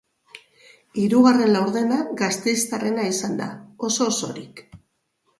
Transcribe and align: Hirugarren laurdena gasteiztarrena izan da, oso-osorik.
Hirugarren 1.01 1.51
laurdena 1.55 1.99
gasteiztarrena 2.21 3.05
izan 3.09 3.35
da, 3.43 3.49
oso-osorik. 3.89 4.63